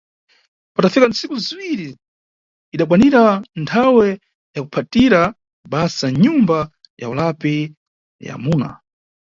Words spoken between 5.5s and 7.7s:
basa mnyumba ya ulapi